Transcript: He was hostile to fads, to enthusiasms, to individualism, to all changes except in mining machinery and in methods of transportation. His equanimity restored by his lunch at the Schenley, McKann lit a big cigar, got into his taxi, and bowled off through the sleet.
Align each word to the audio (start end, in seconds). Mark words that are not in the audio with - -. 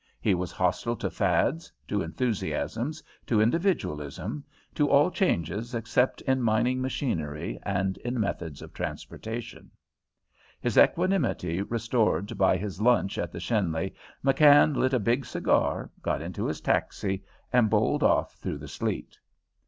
He 0.19 0.33
was 0.33 0.51
hostile 0.51 0.95
to 0.95 1.11
fads, 1.11 1.71
to 1.87 2.01
enthusiasms, 2.01 3.03
to 3.27 3.39
individualism, 3.39 4.43
to 4.73 4.89
all 4.89 5.11
changes 5.11 5.75
except 5.75 6.21
in 6.21 6.41
mining 6.41 6.81
machinery 6.81 7.59
and 7.61 7.97
in 7.99 8.19
methods 8.19 8.63
of 8.63 8.73
transportation. 8.73 9.69
His 10.59 10.75
equanimity 10.75 11.61
restored 11.61 12.35
by 12.35 12.57
his 12.57 12.81
lunch 12.81 13.19
at 13.19 13.31
the 13.31 13.39
Schenley, 13.39 13.93
McKann 14.25 14.75
lit 14.75 14.93
a 14.93 14.99
big 14.99 15.23
cigar, 15.23 15.91
got 16.01 16.19
into 16.19 16.47
his 16.47 16.61
taxi, 16.61 17.23
and 17.53 17.69
bowled 17.69 18.01
off 18.01 18.33
through 18.37 18.57
the 18.57 18.67
sleet. 18.67 19.19